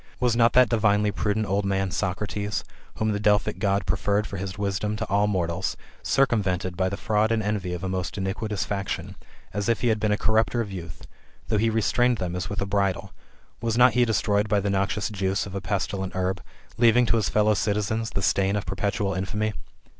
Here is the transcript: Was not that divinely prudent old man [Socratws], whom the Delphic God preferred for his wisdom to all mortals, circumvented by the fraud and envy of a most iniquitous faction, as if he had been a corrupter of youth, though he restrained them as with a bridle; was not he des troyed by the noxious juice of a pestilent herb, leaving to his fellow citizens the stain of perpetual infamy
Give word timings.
Was 0.19 0.35
not 0.35 0.53
that 0.53 0.67
divinely 0.67 1.11
prudent 1.11 1.45
old 1.45 1.63
man 1.63 1.91
[Socratws], 1.91 2.63
whom 2.95 3.11
the 3.11 3.19
Delphic 3.19 3.59
God 3.59 3.85
preferred 3.85 4.25
for 4.25 4.37
his 4.37 4.57
wisdom 4.57 4.95
to 4.95 5.05
all 5.09 5.27
mortals, 5.27 5.77
circumvented 6.01 6.75
by 6.75 6.89
the 6.89 6.97
fraud 6.97 7.31
and 7.31 7.43
envy 7.43 7.71
of 7.71 7.83
a 7.83 7.87
most 7.87 8.17
iniquitous 8.17 8.65
faction, 8.65 9.15
as 9.53 9.69
if 9.69 9.81
he 9.81 9.89
had 9.89 9.99
been 9.99 10.11
a 10.11 10.17
corrupter 10.17 10.59
of 10.59 10.71
youth, 10.71 11.05
though 11.49 11.59
he 11.59 11.69
restrained 11.69 12.17
them 12.17 12.35
as 12.35 12.49
with 12.49 12.61
a 12.63 12.65
bridle; 12.65 13.13
was 13.61 13.77
not 13.77 13.93
he 13.93 14.03
des 14.03 14.13
troyed 14.13 14.47
by 14.47 14.59
the 14.59 14.71
noxious 14.71 15.07
juice 15.07 15.45
of 15.45 15.53
a 15.53 15.61
pestilent 15.61 16.15
herb, 16.15 16.41
leaving 16.79 17.05
to 17.05 17.17
his 17.17 17.29
fellow 17.29 17.53
citizens 17.53 18.09
the 18.09 18.23
stain 18.23 18.55
of 18.55 18.65
perpetual 18.65 19.13
infamy 19.13 19.53